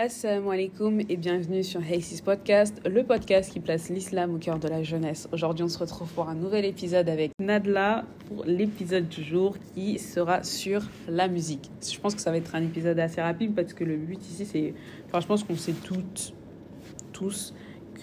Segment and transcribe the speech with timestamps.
[0.00, 4.68] Assalamu alaikum et bienvenue sur Haysis Podcast, le podcast qui place l'islam au cœur de
[4.68, 5.28] la jeunesse.
[5.32, 9.98] Aujourd'hui, on se retrouve pour un nouvel épisode avec Nadla pour l'épisode du jour qui
[9.98, 11.68] sera sur la musique.
[11.82, 14.46] Je pense que ça va être un épisode assez rapide parce que le but ici,
[14.46, 14.72] c'est.
[15.08, 16.32] Enfin, je pense qu'on sait toutes,
[17.12, 17.52] tous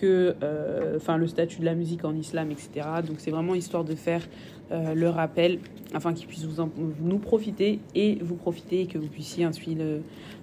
[0.02, 0.36] que.
[0.43, 2.70] euh, Enfin, le statut de la musique en islam, etc.
[3.07, 4.27] Donc, c'est vraiment histoire de faire
[4.71, 5.59] euh, le rappel
[5.93, 6.70] afin qu'ils puissent vous en-
[7.00, 10.02] nous profiter et vous profiter et que vous puissiez ainsi le,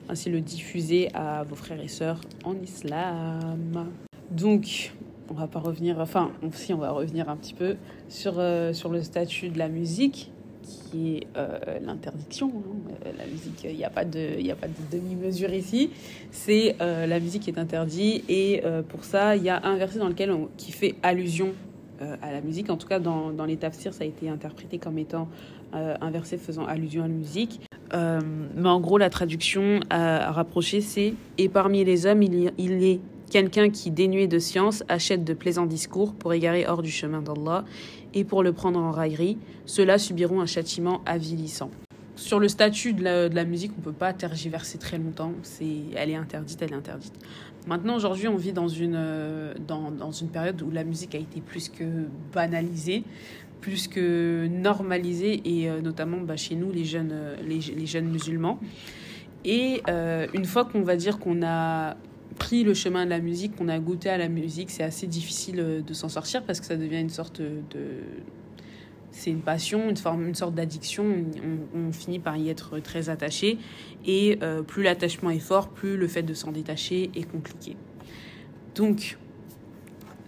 [0.09, 3.87] ainsi le diffuser à vos frères et sœurs en islam.
[4.31, 4.93] Donc,
[5.31, 7.77] on va pas revenir, enfin, si on va revenir un petit peu
[8.09, 10.31] sur, euh, sur le statut de la musique
[10.63, 12.49] qui est euh, l'interdiction.
[12.49, 12.93] hein.
[13.07, 15.91] Euh, La musique, il n'y a pas de, de demi-mesure ici.
[16.31, 20.09] C'est la musique qui est interdite et pour ça, il y a un verset dans
[20.09, 21.53] lequel on- qui fait allusion
[22.01, 22.69] à la musique.
[22.71, 25.29] En tout cas, dans, dans les tafsirs, ça a été interprété comme étant
[25.73, 27.61] un verset faisant allusion à la musique.
[27.95, 28.21] Euh,
[28.57, 32.85] mais en gros, la traduction à, à rapprocher, c'est Et parmi les hommes, il, y-
[32.87, 37.23] est quelqu'un qui, dénué de science, achète de plaisants discours pour égarer hors du chemin
[37.23, 37.65] d'Allah
[38.15, 39.39] et pour le prendre en raillerie.
[39.67, 41.71] Ceux-là subiront un châtiment avilissant.
[42.15, 45.33] Sur le statut de la, de la musique, on ne peut pas tergiverser très longtemps.
[45.43, 47.15] C'est, elle est interdite, elle est interdite.
[47.67, 51.19] Maintenant, aujourd'hui, on vit dans une, euh, dans, dans une période où la musique a
[51.19, 51.85] été plus que
[52.35, 53.05] banalisée,
[53.63, 58.61] plus que normalisée, et euh, notamment bah, chez nous, les jeunes, euh, les, jeunes musulmans.
[59.47, 61.97] Et euh, une fois qu'on va dire qu'on a
[62.39, 65.83] pris le chemin de la musique, qu'on a goûté à la musique, c'est assez difficile
[65.87, 68.01] de s'en sortir parce que ça devient une sorte de...
[69.15, 71.05] C'est une passion, une, forme, une sorte d'addiction.
[71.75, 73.59] On, finit par y être très attaché.
[74.07, 77.77] Et plus l'attachement est fort, plus le fait de s'en détacher est compliqué.
[78.75, 79.19] Donc,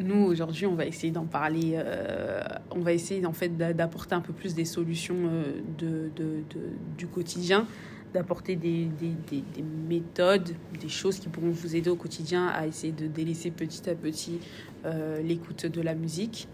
[0.00, 1.72] nous, aujourd'hui, on va essayer d'en parler.
[1.74, 6.10] euh, on va essayer, en fait, d'a- d'apporter un peu plus des solutions euh, de,
[6.16, 7.66] de- de- du quotidien,
[8.12, 12.66] d'apporter des, des, des- des méthodes, des choses qui pourront vous aider au quotidien à
[12.66, 14.40] essayer de délaisser petit à petit
[14.84, 16.48] euh, l'écoute de la musique.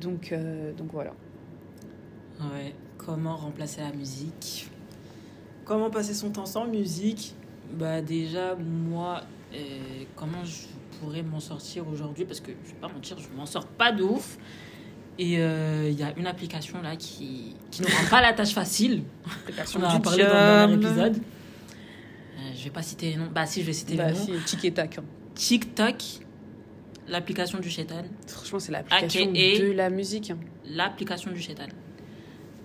[0.00, 1.12] Donc, euh, donc voilà.
[2.40, 4.68] Ouais, comment remplacer la musique?
[5.64, 7.34] Comment passer son temps sans musique?
[7.72, 9.20] Bah déjà, moi,
[9.54, 9.58] euh,
[10.16, 10.62] comment je
[11.00, 14.02] pourrais m'en sortir aujourd'hui Parce que je vais pas mentir, je m'en sors pas de
[14.02, 14.38] ouf.
[15.18, 18.52] Et euh, il y a une application là qui, qui ne rend pas la tâche
[18.54, 19.02] facile.
[19.76, 21.16] On en a parlé dans le dernier épisode.
[21.16, 23.28] Euh, je vais pas citer les noms.
[23.34, 24.24] Bah si, je vais citer Bah, les noms.
[24.24, 24.98] si, tic et tac.
[24.98, 25.04] hein.
[25.34, 25.96] TikTok,
[27.08, 28.02] l'application du chétan.
[28.26, 30.30] Franchement, c'est l'application Ok, et- de la musique.
[30.30, 30.38] hein.
[30.64, 31.66] l'application du Shaitan.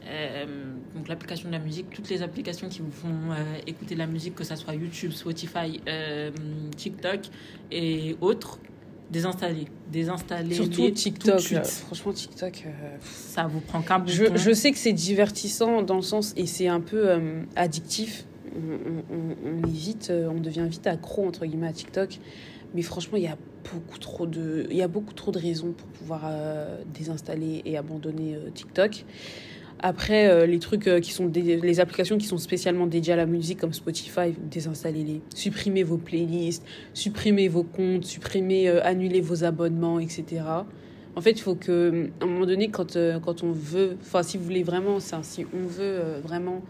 [0.08, 3.36] Euh, donc l'application de la musique, toutes les applications qui vous font euh,
[3.68, 6.32] écouter de la musique, que ça soit YouTube, Spotify, euh,
[6.78, 7.20] TikTok
[7.72, 8.60] et autres,
[9.12, 9.66] désinstaller.
[9.92, 11.32] Désinstaller Surtout TikTok.
[11.32, 11.58] tout de suite.
[11.58, 11.64] là.
[11.64, 12.64] Franchement, TikTok.
[12.66, 14.38] euh, Ça vous prend qu'un Je, bouton.
[14.38, 18.26] je sais que c'est divertissant dans le sens et c'est un peu euh, addictif.
[18.56, 22.20] On, on- on est vite, euh, on devient vite accro entre guillemets à TikTok.
[22.74, 23.38] Mais franchement, il y a
[23.74, 27.78] beaucoup trop de, il y a beaucoup trop de raisons pour pouvoir euh, désinstaller et
[27.78, 29.06] abandonner euh, TikTok.
[29.88, 33.28] Après, euh, les trucs euh, qui sont les applications qui sont spécialement dédiées à la
[33.28, 35.22] musique comme Spotify, désinstallez-les.
[35.36, 36.66] Supprimez vos playlists,
[36.96, 40.42] supprimez vos comptes, supprimez, euh, annulez vos abonnements, etc.
[41.16, 44.24] En fait, il faut que, à un moment donné, quand, euh, quand on veut, enfin,
[44.24, 46.64] si vous voulez vraiment, enfin, si on veut vraiment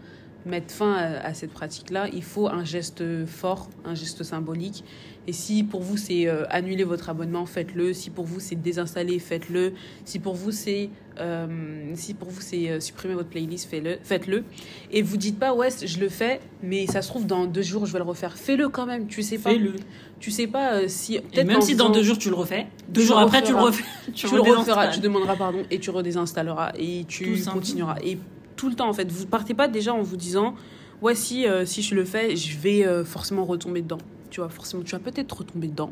[0.44, 4.84] mettre fin à cette pratique-là, il faut un geste fort, un geste symbolique.
[5.28, 7.92] Et si pour vous c'est euh, annuler votre abonnement, faites-le.
[7.92, 9.72] Si pour vous c'est désinstaller, faites-le.
[10.04, 10.88] Si pour vous c'est
[11.18, 13.98] euh, si pour vous c'est euh, supprimer votre playlist, faites-le.
[14.02, 14.44] Faites-le.
[14.92, 17.86] Et vous dites pas ouais je le fais, mais ça se trouve dans deux jours
[17.86, 18.36] je vais le refaire.
[18.36, 19.08] Fais-le quand même.
[19.08, 19.50] Tu sais pas.
[19.50, 19.74] Fais-le.
[20.20, 23.02] Tu sais pas si Et peut-être même si dans deux jours tu le refais, deux
[23.02, 23.84] jours le après tu le refais.
[24.14, 27.96] tu, le referas, tu demanderas pardon et tu redésinstalleras et tu Tout continueras.
[28.04, 28.18] Et
[28.54, 30.54] tout le temps en fait, vous partez pas déjà en vous disant
[31.02, 33.98] ouais si si je le fais, je vais forcément retomber dedans.
[34.36, 35.90] Tu vois forcément tu vas peut-être retomber dedans,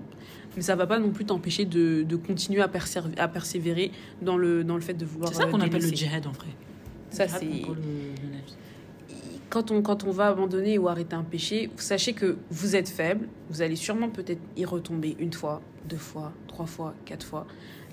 [0.55, 3.91] mais ça va pas non plus t'empêcher de, de continuer à, persévérer, à persévérer
[4.21, 5.33] dans le dans le fait de vouloir.
[5.33, 6.49] C'est ça euh, qu'on appelle le djihad en vrai.
[7.09, 7.47] Ça c'est
[9.49, 13.29] quand on, quand on va abandonner ou arrêter un péché, sachez que vous êtes faible,
[13.49, 17.47] vous allez sûrement peut-être y retomber une fois, deux fois, trois fois, quatre fois.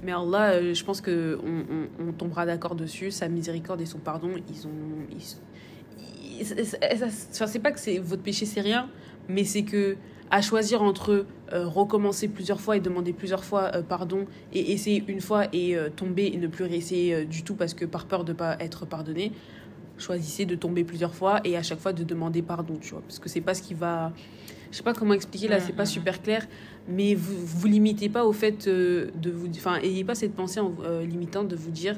[0.03, 3.09] Mais Allah, euh, je pense que on, on- on tombera d'accord dessus.
[3.11, 4.71] Sa miséricorde et son pardon, ils ont.
[5.11, 8.89] Ils, ils- c'est pas que c'est votre péché, c'est rien,
[9.29, 9.95] mais c'est que
[10.31, 15.03] à choisir entre euh, recommencer plusieurs fois et demander plusieurs fois euh, pardon et essayer
[15.07, 18.23] une fois et euh, tomber et ne plus réessayer du tout parce que par peur
[18.23, 19.33] de pas être pardonné,
[19.97, 23.01] choisissez de tomber plusieurs fois et à chaque fois de demander pardon, tu vois.
[23.01, 24.13] Parce que c'est pas ce qui va.
[24.71, 26.47] Je sais pas comment expliquer là, c'est pas super clair,
[26.87, 29.49] mais vous vous limitez pas au fait de vous.
[29.49, 31.97] Enfin, ayez pas cette pensée en, limitante de vous dire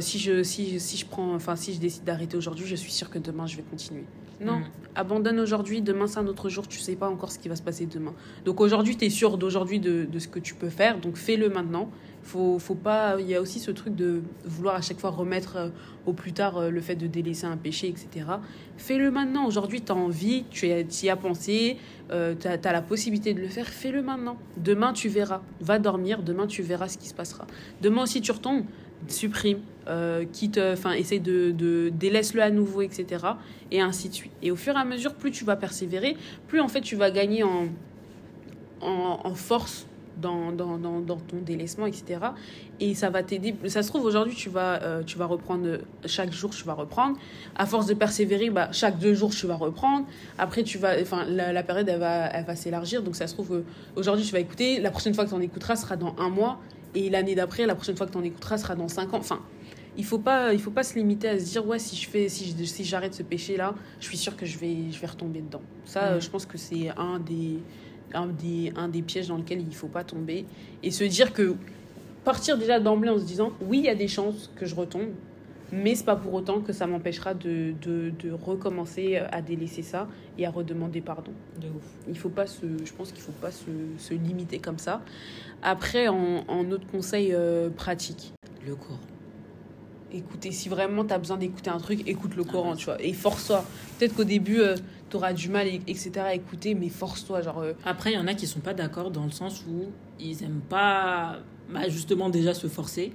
[0.00, 1.32] si, je, si, si je prends.
[1.36, 4.02] Enfin, si je décide d'arrêter aujourd'hui, je suis sûre que demain je vais continuer.
[4.40, 4.64] Non, Mm.
[4.96, 7.62] abandonne aujourd'hui, demain c'est un autre jour, tu sais pas encore ce qui va se
[7.62, 8.14] passer demain.
[8.44, 11.48] Donc aujourd'hui, tu es sûr d'aujourd'hui de, de ce que tu peux faire, donc fais-le
[11.48, 11.90] maintenant.
[12.22, 15.56] Faut, faut pas, il y a aussi ce truc de vouloir à chaque fois remettre
[15.56, 15.68] euh,
[16.06, 18.26] au plus tard euh, le fait de délaisser un péché, etc.
[18.78, 19.46] Fais-le maintenant.
[19.46, 21.76] Aujourd'hui, tu as envie, tu y as- tu y as pensé,
[22.08, 22.14] tu
[22.48, 24.38] as, la possibilité de le faire, fais-le maintenant.
[24.56, 25.42] Demain, tu verras.
[25.60, 27.46] Va dormir, demain, tu verras ce qui se passera.
[27.82, 28.64] Demain aussi, tu retombes,
[29.08, 33.24] supprime, euh, quitte, enfin, essaye de, de délaisse-le à nouveau, etc.
[33.70, 34.32] Et ainsi de suite.
[34.42, 36.16] Et au fur et à mesure, plus tu vas persévérer,
[36.48, 37.68] plus en fait, tu vas gagner en,
[38.80, 39.86] en, force
[40.20, 42.20] dans, dans, dans, ton délaissement, etc.
[42.80, 43.54] Et ça va t'aider.
[43.68, 46.74] Ça se trouve, aujourd'hui, tu, vas euh, tu vas reprendre euh, chaque jour, tu vas
[46.74, 47.16] reprendre.
[47.56, 50.06] À force de persévérer, bah, chaque deux jours, tu vas reprendre.
[50.38, 53.02] Après, tu vas, enfin, la, période, elle va, elle va s'élargir.
[53.02, 53.64] Donc, ça se trouve, euh,
[53.96, 54.80] aujourd'hui, tu vas écouter.
[54.80, 56.60] La prochaine fois que tu en écouteras sera dans un mois.
[56.94, 59.18] Et l'année d'après, la prochaine fois que tu en écouteras sera dans cinq ans.
[59.18, 59.40] Enfin,
[59.96, 62.28] il faut pas il faut pas se limiter à se dire ouais si je fais
[62.28, 65.06] si je- si j'arrête ce péché là je suis sûre que je vais je vais
[65.06, 65.62] retomber dedans.
[65.84, 67.58] Ça euh, je pense que c'est un des
[68.12, 70.46] un des un des pièges dans lequel il faut pas tomber.
[70.82, 71.54] Et se dire que
[72.24, 75.10] partir déjà d'emblée en se disant oui il y a des chances que je retombe
[75.82, 80.08] mais c'est pas pour autant que ça m'empêchera de, de, de recommencer à délaisser ça
[80.38, 81.84] et à redemander pardon De ouf.
[82.08, 85.02] il faut pas se je pense qu'il faut pas se, se limiter comme ça
[85.62, 88.32] après en, en autre conseil euh, pratique
[88.66, 88.98] Le Coran.
[90.12, 90.52] écouter.
[90.52, 92.76] Si vraiment tu as besoin d'écouter un truc, écoute le Coran, ouais.
[92.76, 93.02] tu vois.
[93.02, 93.64] Et force-toi.
[93.98, 94.60] Peut-être qu'au début,
[95.10, 96.12] tu auras du mal, et- etc.
[96.20, 97.40] à écouter, mais force-toi.
[97.42, 99.86] Genre, euh, Après, il y en a qui sont pas d'accord dans le sens où
[100.20, 101.38] ils aiment pas
[101.72, 103.12] bah, justement déjà se forcer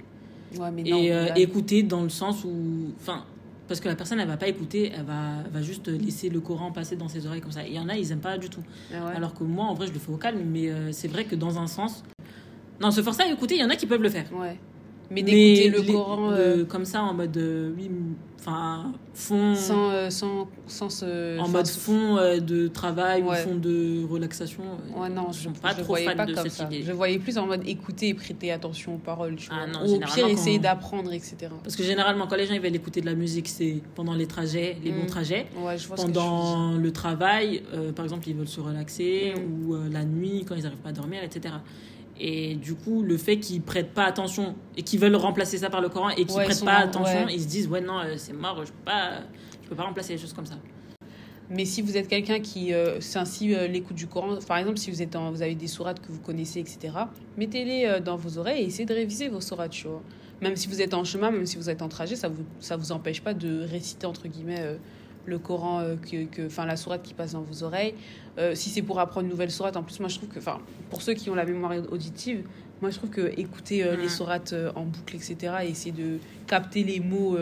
[0.57, 0.97] ouais, mais non.
[0.97, 3.23] et euh, écouter dans le sens où enfin
[3.67, 6.71] parce que la personne elle va pas écouter elle va, va juste laisser le Coran
[6.71, 8.63] passer dans ses oreilles comme ça il y en a ils aiment pas du tout
[8.93, 9.15] ah ouais.
[9.15, 11.35] alors que moi en vrai je le fais au calme mais euh, c'est vrai que
[11.35, 12.03] dans un sens
[12.81, 14.57] non se forcer à écouter il y en a qui peuvent le faire Ouais.
[15.11, 17.89] Mais d'écouter le les- Coran euh, comme ça en mode euh, oui
[18.39, 21.37] enfin fond sans, euh, sans, sans se.
[21.39, 23.31] en mode fond euh, de travail Ouais.
[23.43, 24.63] ou fond de relaxation
[24.95, 26.63] Ouais, non, je je pas je trop voyais fan pas de comme cette ça.
[26.65, 29.81] idée Je voyais plus en mode écouter et prêter attention aux paroles, tu Ah vois.
[29.85, 31.35] non, Ou au pire, essayer d'apprendre, etc.
[31.63, 34.25] Parce que généralement, quand les gens ils veulent écouter de la musique, c'est pendant les
[34.27, 35.07] trajets, les bons Mm.
[35.07, 35.47] trajets.
[35.61, 36.03] Ouais, je vois ce.
[36.03, 37.61] Pendant le travail,
[37.95, 39.69] par exemple, ils veulent se relaxer, Mm.
[39.69, 41.55] ou la nuit, quand ils n'arrivent pas à dormir, etc.
[42.19, 45.79] Et du coup, le fait qu'ils prêtent pas attention et qu'ils veulent remplacer ça par
[45.81, 47.33] le Coran et qu'ils Ouais, prêtent pas attention, ouais.
[47.33, 49.21] ils se disent ouais non, euh, c'est mort, je peux pas,
[49.63, 50.55] je peux pas remplacer les choses comme ça.
[51.51, 54.77] Mais si vous êtes quelqu'un qui euh, c'est ainsi euh, l'écoute du Coran, par exemple,
[54.77, 56.89] si vous êtes en- vous avez des sourates que vous connaissez, etc.,
[57.37, 60.01] mettez-les euh, dans vos oreilles et essayez de réviser vos sourates, tu vois.
[60.41, 62.77] Même si vous êtes en chemin, même si vous êtes en trajet, ça vous ça
[62.77, 64.59] vous empêche pas de réciter entre guillemets
[65.29, 67.93] le Coran, euh, que, que, enfin la sourate qui passe dans vos oreilles.
[68.37, 70.59] Euh, si c'est pour apprendre une nouvelle sourate, en plus moi je trouve que, enfin
[70.89, 72.43] pour ceux qui ont la mémoire auditive,
[72.81, 76.19] moi je trouve que écouter euh, les sourates euh, en boucle, etc., et essayer de
[76.47, 77.37] capter les mots,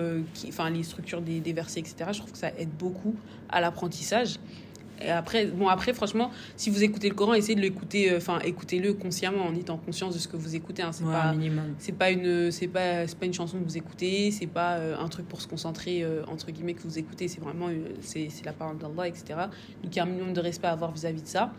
[0.47, 3.15] enfin les structures des, des versets, etc., je trouve que ça aide beaucoup
[3.49, 4.39] à l'apprentissage.
[5.01, 8.39] Et après, bon, après, franchement, si vous écoutez le Coran, essayez de l'écouter, euh, enfin,
[8.39, 10.81] écoutez-le consciemment en étant conscience de ce que vous écoutez.
[10.81, 10.91] Hein.
[10.91, 11.33] C'est Ouais, pas,
[11.77, 14.97] c'est pas une, c'est pas, c'est pas une chanson que vous écoutez, c'est pas euh,
[14.97, 17.27] un truc pour se concentrer euh, entre guillemets que vous écoutez.
[17.27, 17.67] C'est vraiment,
[18.01, 19.39] c'est, la parole d'Allah, etc.
[19.83, 21.53] Donc il y a un minimum de respect à avoir vis-à-vis de ça.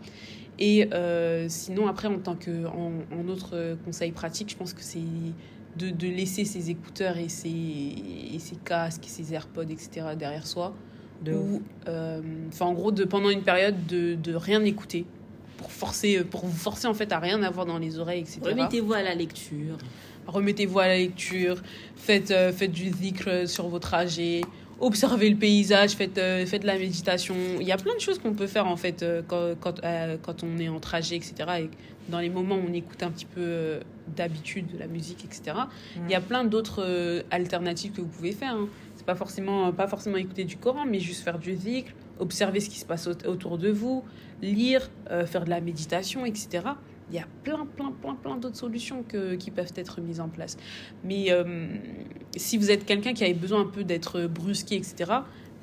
[0.57, 0.89] Et
[1.47, 4.99] sinon, après, en tant que, en, en autre conseil pratique, je pense que c'est
[5.77, 10.07] de, de laisser ses écouteurs et ses, et ses casques, et ses AirPods, etc.
[10.17, 10.73] derrière soi.
[11.33, 15.05] Ou euh, enfin en gros de pendant une période de, de rien écouter.
[15.57, 18.93] Pour forcer pour vous forcer en fait à rien avoir dans les oreilles etc Remettez-vous
[18.93, 19.77] à la lecture.
[20.27, 21.61] remettez-vous à la lecture.
[21.97, 24.41] Faites euh, faites du dhikr sur vos trajets.
[24.79, 25.91] Observez le paysage.
[25.91, 27.35] Faites euh, faites de la méditation.
[27.59, 30.15] Il y a plein de choses qu'on peut faire en fait euh, quand quand, euh,
[30.21, 31.69] quand on est en trajet etc et
[32.09, 33.79] dans les moments où on écoute un petit peu euh,
[34.15, 35.57] d'habitude de la musique etc
[36.05, 38.55] il y a plein d'autres euh, alternatives que vous pouvez faire.
[38.55, 38.67] hein.
[39.09, 42.77] Pas forcément, pas forcément écouter du Coran, mais juste faire du zikr, observer ce qui
[42.77, 44.03] se passe au- autour de vous,
[44.39, 46.47] lire, euh, faire de la méditation, etc.
[47.09, 50.29] Il y a plein, plein, plein, plein d'autres solutions que, qui peuvent être mises en
[50.29, 50.57] place.
[51.03, 51.65] Mais euh,
[52.37, 55.11] si vous êtes quelqu'un qui a besoin un peu d'être brusqué, etc.,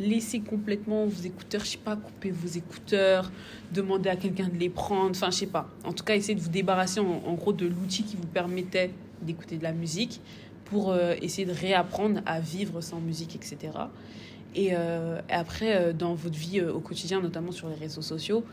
[0.00, 3.30] laissez complètement vos écouteurs, je sais pas, coupez vos écouteurs,
[3.72, 5.68] demandez à quelqu'un de les prendre, enfin, je sais pas.
[5.84, 8.90] En tout cas, essayez de vous débarrasser en gros de l'outil qui vous permettait
[9.22, 10.20] d'écouter de la musique
[10.66, 13.72] pour euh, essayer de réapprendre à vivre sans musique, etc.
[14.54, 18.44] Et euh, après, euh, dans votre vie au quotidien, notamment sur les réseaux sociaux,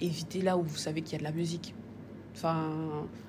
[0.00, 1.74] évitez là où vous savez qu'il y a de la musique.
[2.36, 2.70] Enfin,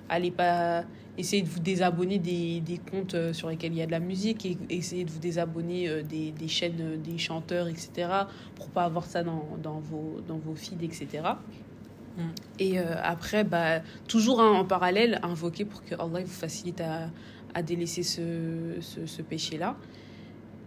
[0.08, 0.84] allez pas
[1.18, 4.46] essayer de vous désabonner des, des comptes sur lesquels il y a de la musique
[4.46, 8.10] et essayez de vous désabonner des, des chaînes, des chanteurs, etc.
[8.56, 11.24] pour pas avoir ça dans, dans, vos, dans vos feeds, etc.
[12.18, 12.22] Mm.
[12.60, 17.10] Et euh, après, bah, toujours hein, en parallèle, invoquer pour que Allah vous facilite à,
[17.56, 19.76] à délaisser ce, ce, ce péché-là.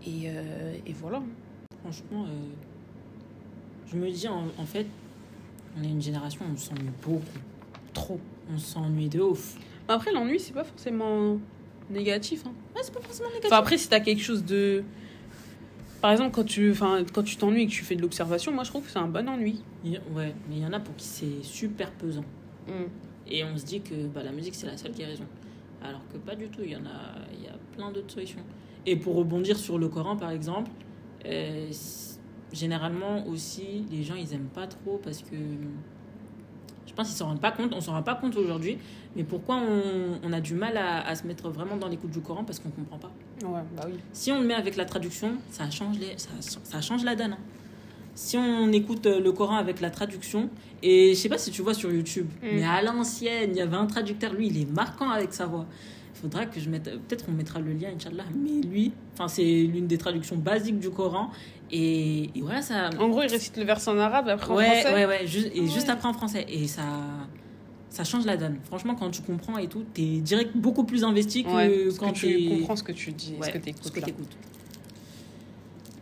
[0.07, 1.23] Et, euh, et voilà.
[1.83, 2.49] Franchement, euh,
[3.91, 4.87] Je me dis, en, en fait,
[5.79, 7.23] on est une génération où on s'ennuie beaucoup.
[7.93, 8.19] Trop.
[8.53, 9.57] On s'ennuie de ouf.
[9.87, 11.39] Après, l'ennui, c'est pas forcément
[11.91, 12.43] négatif.
[12.47, 12.53] hein.
[12.75, 13.51] Ouais, c'est pas forcément négatif.
[13.53, 14.83] Enfin, après, si t'as quelque chose de.
[16.01, 18.63] Par exemple, quand tu enfin, quand tu t'ennuies et que tu fais de l'observation, moi
[18.63, 19.63] je trouve que c'est un bon ennui.
[19.85, 22.25] Ouais, mais il y en a pour qui c'est super pesant.
[23.27, 25.25] Et on se dit que bah, la musique, c'est la seule guérison.
[25.83, 28.43] Alors que pas du tout, il y en a, il y a plein d'autres solutions.
[28.87, 30.71] Et pour rebondir sur le Coran, par exemple,
[31.27, 31.71] euh,
[32.53, 35.37] généralement aussi, les gens, ils aiment pas trop parce que
[36.87, 37.73] je pense qu'ils s'en rendent pas compte.
[37.75, 38.79] On s'en rend pas compte aujourd'hui.
[39.15, 42.21] Mais pourquoi on, on a du mal à, à se mettre vraiment dans l'écoute du
[42.21, 43.11] Coran Parce qu'on comprend pas?
[43.45, 43.99] Ouais, bah oui.
[44.13, 47.33] Si on le met avec la traduction, ça change, les, ça, ça change la donne.
[47.35, 47.39] hein.
[48.21, 50.51] Si on écoute euh, le Coran avec la traduction,
[50.83, 52.47] et je sais pas si tu vois sur YouTube, Mm.
[52.57, 55.67] mais à l'ancienne, il y avait un traducteur, lui, il est marquant avec sa voix.
[56.17, 59.45] Il faudra que je mette, peut-être on mettra le lien, Inch'Allah, mais lui, enfin, c'est
[59.45, 61.31] l'une des traductions basiques du Coran,
[61.71, 62.91] et, et voilà, ça.
[62.99, 64.95] En gros, il récite le verset en arabe, après en ouais, français.
[64.95, 65.67] ouais, ouais, ju- et Ouais.
[65.69, 66.83] juste après en français, et ça.
[67.91, 68.57] Ça change la donne.
[68.65, 72.19] Franchement, quand tu comprends et tout, t'es direct beaucoup plus investi que Ouais, quand que
[72.19, 73.53] tu comprends ce que tu dis, Ouais, ce
[73.91, 74.37] que t'écoutes.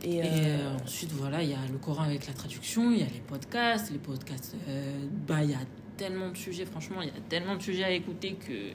[0.05, 3.03] Et, euh, euh, ensuite, voilà, il y a le Coran avec la traduction, il y
[3.03, 3.91] a les podcasts.
[3.91, 4.93] Les podcasts, euh,
[5.26, 5.59] bah, il y a
[5.97, 8.71] tellement de sujets, franchement, il y a tellement de sujets à écouter que.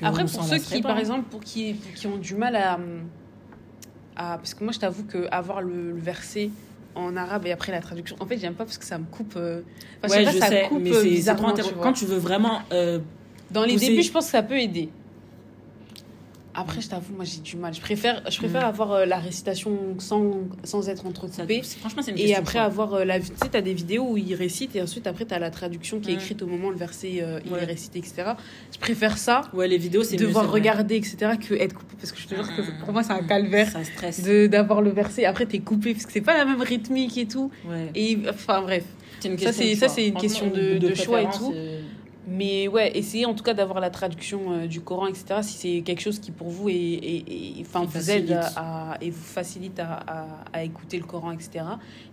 [0.00, 0.88] que Après, pour ceux qui, pas.
[0.88, 2.78] par exemple, pour qui, pour qui ont du mal à,
[4.16, 6.50] à- Parce que moi, je t'avoue que avoir le, le verset
[6.96, 9.34] en arabe et après la traduction, en fait, j'aime pas parce que ça me coupe.
[9.36, 9.62] euh,
[10.02, 11.24] enfin, ouais, sais je pas, ça sais, coupe mais c'est-.
[11.80, 12.60] Quand tu veux vraiment.
[12.72, 12.98] euh,
[13.50, 14.88] Dans les pousser- débuts, je pense que ça peut aider.
[16.56, 17.74] Après, je t'avoue, moi, j'ai du mal.
[17.74, 18.66] Je préfère, je préfère Mm.
[18.68, 21.60] avoir euh, la récitation sans, sans être ça- entrecoupée.
[21.64, 22.38] c'est- franchement, c'est une Et question.
[22.38, 22.62] après de choix.
[22.64, 25.38] avoir euh, la tu sais t'as des vidéos où il récite et ensuite après t'as
[25.40, 26.18] la traduction qui est Mm.
[26.18, 28.32] écrite au moment où le verset euh, il est récité etc
[28.72, 30.54] je préfère ça Ouais, les vidéos, c'est mieux, devoir vrai.
[30.60, 32.78] regarder etc que être coupé parce que je te jure que Mm.
[32.84, 34.22] pour moi c'est un calvaire Ça stresse.
[34.22, 37.26] de d'avoir le verset après t'es coupé parce que c'est pas la même rythmique et
[37.26, 37.90] tout Ouais.
[37.94, 38.84] et enfin bref
[39.24, 41.52] une ça, question c'est- ça, une question de- de choix et tout.
[42.36, 45.82] Mais ouais essayez en tout cas d'avoir la traduction euh, du Coran etc si c'est
[45.82, 46.68] quelque chose qui pour vous
[47.60, 48.52] enfin vous aide facilite.
[48.56, 51.64] à, à- et vous facilite à, à, à écouter le Coran etc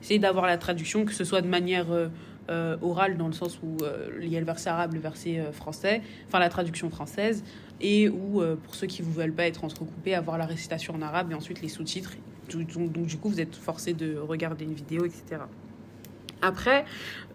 [0.02, 2.08] essayez d'avoir la traduction que ce soit de manière euh,
[2.50, 3.78] euh, orale dans le sens où
[4.22, 7.44] il y a le verset arabe le verset français enfin la traduction française
[7.80, 11.32] et ou pour ceux qui ne veulent pas être entrecoupés avoir la récitation en arabe
[11.32, 12.14] et ensuite les sous-titres
[12.52, 15.42] donc, donc, du coup vous êtes forcé de regarder une vidéo etc
[16.42, 16.86] après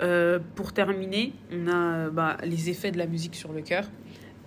[0.02, 3.84] euh, pour terminer on a euh, bah, les effets de la musique sur le cœur.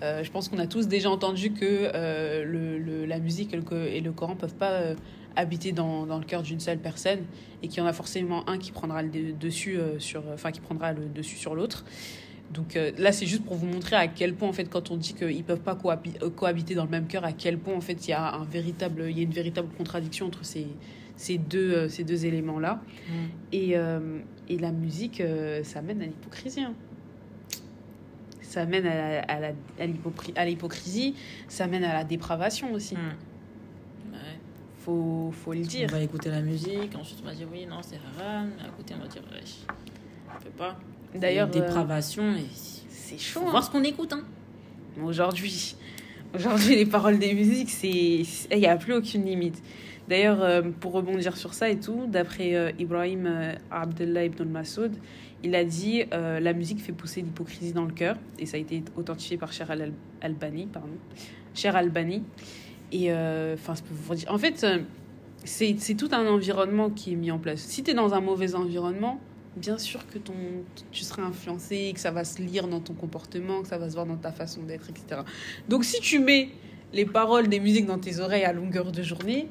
[0.01, 1.91] Euh, je pense qu'on a tous déjà entendu que
[2.45, 4.81] le, la musique et le, Coran peuvent pas
[5.35, 7.19] habiter dans, dans le cœur d'une seule personne
[7.61, 10.61] et qu'il y en a forcément un qui prendra le de- dessus sur enfin qui
[10.61, 11.83] prendra le dessus sur l'autre.
[12.53, 15.13] Donc là c'est juste pour vous montrer à quel point en fait quand on dit
[15.13, 18.11] qu'ils peuvent pas cohabi- cohabiter dans le même cœur à quel point en fait il
[18.11, 20.65] y a un véritable il y a une véritable contradiction entre ces
[21.19, 23.13] ces deux euh, ces deux éléments là mm.
[23.51, 26.61] et, euh, et la musique, euh, ça mène à l'hypocrisie.
[26.61, 26.73] hein.
[28.41, 29.21] Ça mène à,
[30.37, 31.13] à, l'hypocrisie,
[31.49, 32.95] ça mène à la dépravation aussi.
[32.95, 34.13] Mm.
[34.13, 34.17] Ouais.
[34.79, 35.89] Faut, faut le On dire.
[35.89, 38.51] va écouter la musique, ensuite on va dire oui, non, c'est haram.
[38.65, 39.57] À côté, on va dire wesh.
[40.33, 40.79] On peut pas.
[41.13, 42.33] D'ailleurs, euh, dépravation,
[42.89, 43.41] c'est chaud.
[43.41, 43.51] faut hein.
[43.51, 44.13] voir ce qu'on écoute.
[44.13, 44.23] Hein.
[45.03, 45.75] Aujourd'hui,
[46.33, 48.25] aujourd'hui, les paroles des musiques, il
[48.57, 49.61] n'y a plus aucune limite.
[50.09, 54.91] D'ailleurs, euh, pour rebondir sur ça et tout, d'après euh, Ibrahim euh, Abdullah ibn al-Masoud,
[55.43, 58.59] il a dit euh, la musique fait pousser l'hypocrisie dans le cœur, et ça a
[58.59, 60.89] été authentifié par Cher Al- Albani, pardon,
[61.53, 62.23] Cher Albani.
[62.91, 63.75] Et enfin,
[64.27, 64.65] en fait,
[65.43, 67.59] c'est c'est tout un environnement qui est mis en place.
[67.59, 69.19] Si tu es dans un mauvais environnement,
[69.55, 70.33] bien sûr que ton,
[70.91, 73.93] tu seras influencé, que ça va se lire dans ton comportement, que ça va se
[73.93, 75.21] voir dans ta façon d'être, etc.
[75.69, 76.49] Donc si tu mets
[76.93, 79.47] les paroles des musiques dans tes oreilles à longueur de journée,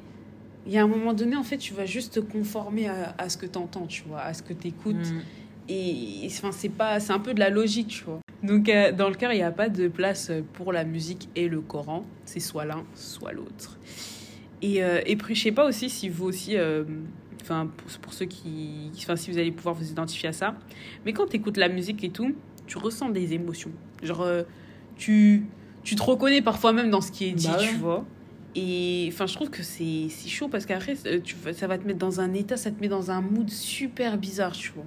[0.65, 3.29] il y a un moment donné, en fait, tu vas juste te conformer à, à
[3.29, 4.95] ce que tu entends, tu vois, à ce que tu écoutes.
[4.95, 5.21] Mm.
[5.69, 8.19] Et et, enfin, c'est pas, c'est un peu de la logique, tu vois.
[8.41, 11.47] Donc, euh, dans le cœur, il n'y a pas de place pour la musique et
[11.47, 12.05] le Coran.
[12.25, 13.77] C'est soit l'un, soit l'autre.
[14.61, 16.83] Et, euh, et puis, je sais pas aussi si vous aussi, euh,
[17.41, 20.55] enfin, pour, pour ceux qui, enfin, si vous allez pouvoir vous identifier à ça.
[21.05, 22.33] Mais quand tu écoutes la musique et tout,
[22.65, 23.71] tu ressens des émotions.
[24.03, 24.43] Genre, euh,
[24.97, 25.45] tu,
[25.83, 27.67] tu te reconnais parfois même dans ce qui est dit, Bah ouais.
[27.67, 28.05] tu vois.
[28.55, 31.19] Et enfin, je trouve que c'est chaud parce qu'après, euh,
[31.53, 34.53] ça va te mettre dans un état, ça te met dans un mood super bizarre,
[34.53, 34.85] tu vois.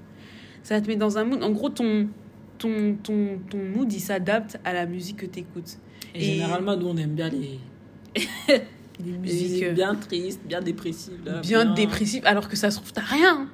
[0.63, 1.43] Ça te mettre dans un mood.
[1.43, 2.09] En gros, ton,
[2.59, 5.79] ton, ton, ton mood, il s'adapte à la musique que tu écoutes.
[6.15, 7.59] Et, Et- généralement, nous, on aime bien les,
[9.05, 11.19] les musiques euh, bien tristes, bien dépressives.
[11.25, 13.49] là, bien dépressives, alors que ça se trouve, t'as rien.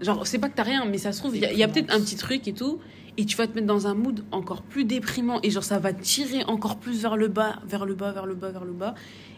[0.00, 1.94] Genre, c'est pas que t'as rien, mais ça se trouve, il y a, a peut-être
[1.94, 2.78] un petit truc et tout.
[3.16, 5.38] Et tu vas te mettre dans un mood encore plus déprimant.
[5.44, 8.26] Et genre, ça va te tirer encore plus vers le bas, vers le bas, vers
[8.26, 8.96] le bas, vers le bas.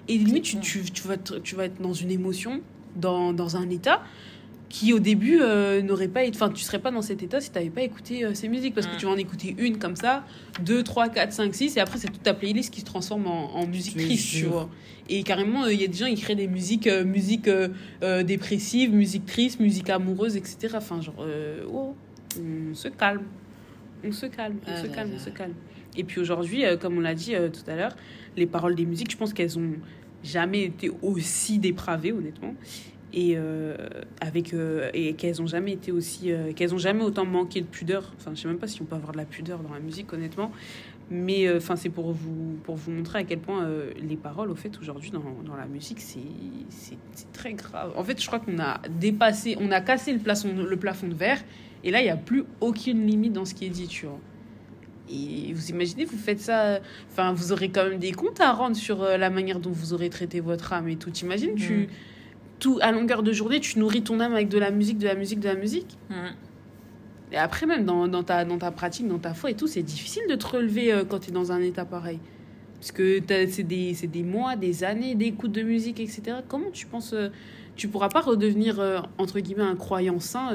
[0.09, 2.61] Et limite, tu, tu, tu, vas, te- tu vas être dans une émotion,
[2.97, 4.03] dans, dans un état
[4.69, 7.53] qui au début euh, n'aurait pas été enfin tu serais pas dans cet état si
[7.53, 8.75] tu n'avais pas écouté euh, ces musiques.
[8.75, 8.99] Parce que Mm.
[8.99, 10.25] tu vas en écouter une comme ça
[10.65, 13.55] 2 3 4 5 6 et après c'est toute ta playlist qui se transforme en,
[13.55, 14.69] en musique triste tu vois.
[15.09, 17.49] Et carrément euh, il y a des gens qui créent des musiques euh, musique
[18.25, 21.25] dépressive musique triste musique amoureuse etc enfin genre
[21.73, 21.95] oh,
[22.39, 23.23] on se calme.
[24.05, 25.17] On se calme on Ah se là calme là.
[25.21, 25.55] on se calme.
[25.97, 27.95] Et puis aujourd'hui comme on l'a dit tout à l'heure
[28.37, 29.75] les paroles des musiques je pense qu'elles ont
[30.23, 32.55] jamais été aussi dépravées honnêtement.
[33.13, 33.77] Et euh,
[34.21, 37.67] avec euh, et qu'elles ont jamais été aussi euh, qu'elles ont jamais autant manqué de
[37.67, 38.13] pudeur.
[38.19, 40.13] Enfin je sais même pas si on peut avoir de la pudeur dans la musique
[40.13, 40.51] honnêtement.
[41.09, 43.67] Mais enfin c'est pour vous pour vous montrer à quel point
[44.03, 46.19] les paroles au fait aujourd'hui dans, dans la musique c'est
[46.69, 47.93] c'est très grave.
[47.97, 51.15] En fait je crois qu'on a dépassé on a cassé le plafond le plafond de
[51.15, 51.43] verre.
[51.85, 54.19] Et là il y a plus aucune limite dans ce qui est dit tu vois
[55.11, 58.77] et vous imaginez, vous faites ça, enfin, vous aurez quand même des comptes à rendre
[58.77, 61.11] sur euh, la manière dont vous aurez traité votre âme et tout.
[61.11, 61.87] T'imagines, tu, Mhm.
[62.59, 65.15] tout à longueur de journée, tu nourris ton âme avec de la musique, de la
[65.15, 65.97] musique, de la musique.
[66.11, 66.15] Mm.
[67.33, 69.83] Et après, même dans, dans, ta, dans ta pratique, dans ta foi et tout, c'est
[69.83, 72.21] difficile de te relever euh, quand tu es dans un état pareil.
[72.79, 76.39] Parce que t'as- c'est des, c'est des mois, des années d'écoute de musique, etc.
[76.49, 77.13] Comment tu penses.
[77.15, 77.29] euh,
[77.75, 80.53] tu pourras pas redevenir, euh, entre guillemets, un croyant saint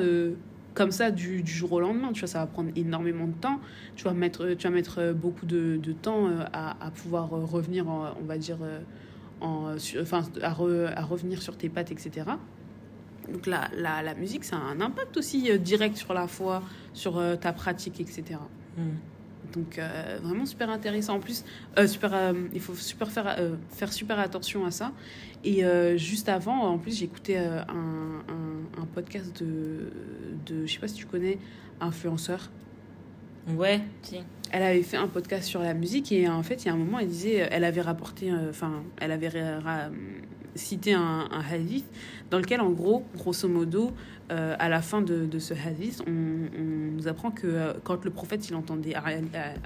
[0.74, 2.12] comme ça du, jour au lendemain.
[2.14, 3.60] Tu vois, ça va prendre énormément de temps.
[3.96, 7.90] Tu vas mettre, tu vas mettre euh, beaucoup de, temps euh, à, pouvoir euh, revenir,
[7.90, 8.58] en- on va dire,
[9.42, 12.28] en, enfin, à, re- à revenir sur tes pattes, etc.
[13.32, 16.64] Donc la, la, musique, ça a un impact aussi direct sur la foi,
[16.94, 18.40] sur ta pratique, etc.
[19.54, 21.16] Donc euh, vraiment super intéressant.
[21.16, 21.44] En plus,
[21.78, 23.38] euh, super, euh, il faut super faire,
[23.70, 24.92] faire super attention à ça.
[25.44, 25.64] Et
[25.98, 29.92] juste avant, en plus, j'écoutais un, un, un podcast de,
[30.46, 31.40] de, je sais pas si tu connais,
[31.80, 32.50] influenceur.
[33.56, 34.20] Ouais, si.
[34.52, 36.78] Elle avait fait un podcast sur la musique et en fait, il y a un
[36.78, 39.90] moment, elle disait, elle avait rapporté, enfin, elle avait ra-
[40.56, 41.86] cité un, un hadith
[42.30, 43.92] dans lequel, en gros, grosso modo,
[44.32, 48.04] euh, à la fin de, de ce hadith, on, on nous apprend que euh, quand
[48.06, 48.94] le prophète, il entendait,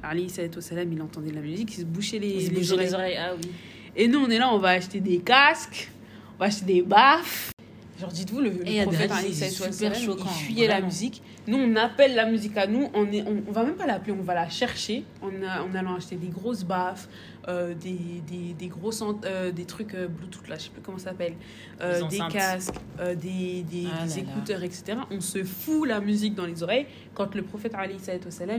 [0.02, 2.74] Ali salam, il entendait de la musique, il se bouchait les, Il se les bougeait
[2.74, 2.88] oreilles.
[2.88, 3.18] les oreilles.
[3.20, 3.52] Ah oui.
[3.96, 5.92] Et nous, on est là, on va acheter des casques,
[6.36, 7.52] on va acheter des baffes.
[8.00, 11.22] Genre, dites-vous, le, le prophète, Ali salam, super il fuyait la musique.
[11.48, 14.14] Nous, on appelle la musique à nous, on, est, on, on va même pas l'appeler,
[14.14, 17.08] on va la chercher en, a- en allant acheter des grosses baffes,
[17.48, 18.90] euh, des, des, des gros
[19.26, 21.34] euh, des trucs euh, Bluetooth, là, je sais plus comment ça s'appelle,
[21.82, 24.18] euh, des casques, euh, des, des, Ah des là là.
[24.22, 24.98] écouteurs, etc.
[25.12, 26.88] On se fout la musique dans les oreilles.
[27.14, 27.98] Quand le prophète, Ali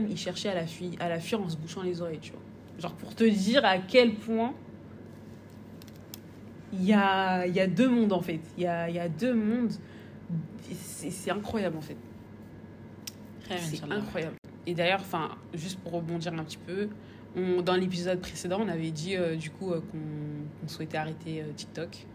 [0.09, 2.41] il cherchait à la, fuir, à la fuir en se bouchant les oreilles, tu vois.
[2.79, 4.53] Genre, pour te dire à quel point
[6.73, 8.39] il y a, y a deux mondes en fait.
[8.57, 9.71] Il y a, y a deux mondes.
[10.71, 11.95] C'est incroyable en fait.
[13.61, 14.35] C'est incroyable.
[14.65, 16.89] Et d'ailleurs, enfin, juste pour rebondir un petit peu,
[17.35, 21.51] on, dans l'épisode précédent, on avait dit euh, du coup euh, qu'on souhaitait arrêter euh,
[21.55, 22.05] TikTok.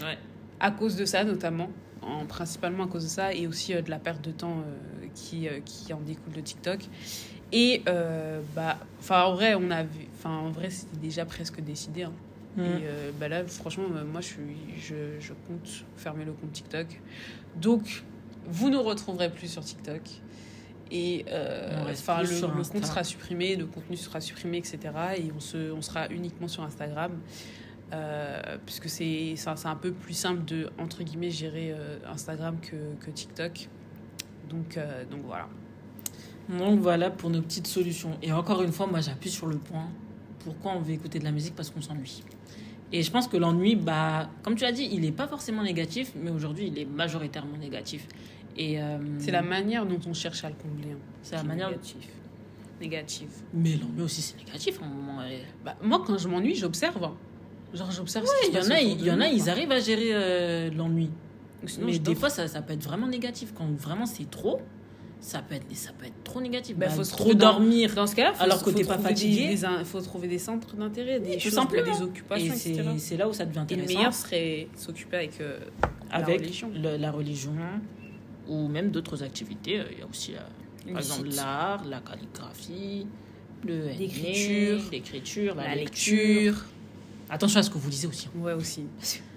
[0.00, 0.18] Ouais.
[0.60, 1.70] À cause de ça notamment,
[2.02, 5.06] en, principalement à cause de ça, et aussi euh, de la perte de temps euh,
[5.14, 6.80] qui, euh, qui en découle de TikTok.
[7.52, 12.04] Et euh, bah, enfin en vrai, on avait, enfin en vrai, c'était déjà presque décidé.
[12.04, 12.12] hein.
[12.56, 12.60] Mm.
[12.62, 14.40] Et euh, bah là, franchement, moi, je, suis,
[14.78, 17.00] je, je compte fermer le compte TikTok.
[17.56, 18.04] Donc,
[18.46, 20.02] vous ne retrouverez plus sur TikTok.
[20.90, 24.78] Et euh, enfin, le, compte sera supprimé, le contenu sera supprimé, etc.
[25.16, 27.12] Et on, se, on sera uniquement sur Instagram.
[27.92, 32.56] Euh, puisque c'est un c'est un peu plus simple de, entre guillemets, gérer euh, Instagram
[32.60, 33.68] que, que TikTok.
[34.48, 34.78] Donc,
[35.10, 35.48] donc voilà.
[36.48, 38.18] Donc voilà pour nos petites solutions.
[38.22, 39.88] Et encore une fois, moi j'appuie sur le point.
[40.40, 41.54] Pourquoi on veut écouter de la musique?
[41.54, 42.22] Parce qu'on s'ennuie.
[42.92, 46.12] Et je pense que l'ennui, bah, comme tu as dit, il n'est pas forcément négatif,
[46.14, 48.06] mais aujourd'hui il est majoritairement négatif.
[48.56, 50.92] Et euh, C'est la manière dont on cherche à le combler.
[50.92, 51.68] hein, c'est la manière.
[51.70, 52.08] Négatif.
[52.80, 53.28] Négatif.
[53.52, 55.22] Mais l'ennui aussi c'est négatif à un moment.
[55.24, 57.02] et- Bah, moi, quand je m'ennuie, j'observe.
[57.02, 57.14] hein.
[57.72, 59.50] Genre, j'observe ce qui se Il y en passe a, il y en a, ils
[59.50, 61.10] arrivent à gérer euh, l'ennui.
[61.80, 63.52] Mais je des fois, ça, ça peut être vraiment négatif.
[63.56, 64.60] Quand vraiment c'est trop,
[65.18, 66.76] ça peut être, ça peut être trop négatif.
[66.76, 67.92] Bah, Bah, faut se trop dans- dormir.
[67.94, 69.48] Dans ce cas-là, faut, Alors que faut t'es pas trouver fatigué.
[69.48, 73.16] Des, des- faut trouver des centres d'intérêt, des tout choses, des occupations, Et c'est c'est
[73.16, 73.98] là où ça devient Et le intéressant.
[73.98, 75.58] meilleur serait s'occuper avec euh,
[76.10, 76.70] avec la religion.
[76.74, 77.52] le- la religion
[78.48, 79.80] ou même d'autres activités.
[79.80, 83.06] Euh, Il y a aussi, euh, par exemple, l'art, la calligraphie,
[83.66, 86.16] le L'écriture, l'écriture, la, la lecture.
[86.52, 86.64] lecture.
[87.30, 88.28] Attention à ce que vous lisez aussi.
[88.36, 88.84] Ouais, aussi.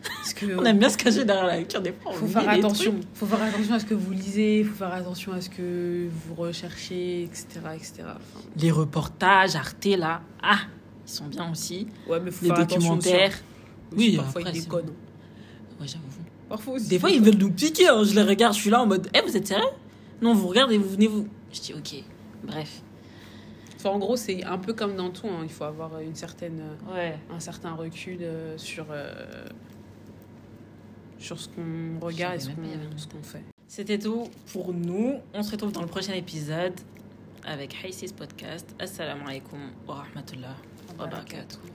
[0.03, 2.11] Parce que On aime bien se cacher derrière la lecture des fois.
[2.11, 2.95] faut faire attention.
[3.13, 6.35] Faut faire attention à ce que vous lisez, faut faire attention à ce que vous
[6.35, 7.45] recherchez, etc.
[7.75, 7.93] etc.
[8.01, 10.59] Enfin, Les reportages, Arte, là, ah,
[11.07, 11.87] ils sont bien aussi.
[12.09, 13.11] ouais, mais faut Les faire attention aussi, hein.
[13.13, 13.39] documentaires.
[13.95, 14.93] Aussi, Oui, parfois après, ils c'est- déconnent.
[15.79, 16.03] Ouais, j'avoue.
[16.49, 16.88] Parfois aussi.
[16.88, 17.88] Des fois, ils veulent nous piquer.
[17.89, 18.03] hein.
[18.03, 19.65] Je les regarde, je suis là en mode, eh, vous êtes sérieux?
[20.21, 21.27] Non, vous regardez, vous venez vous.
[21.53, 22.03] Je dis, ok,
[22.43, 22.81] bref.
[23.75, 25.27] Enfin, en gros, c'est un peu comme dans tout.
[25.27, 25.41] hein.
[25.43, 27.17] Il faut avoir une certaine, euh, Ouais.
[27.31, 29.13] un certain recul euh, sur, euh,
[31.19, 33.43] sur ce qu'on regarde et qu'on ce qu'on fait.
[33.67, 35.15] C'était tout pour nous.
[35.33, 36.73] On se retrouve dans le prochain épisode
[37.45, 38.73] avec Haysis Podcast.
[38.79, 40.55] Assalamu alaikum wa rahmatullah
[40.97, 41.57] wa barakatuh.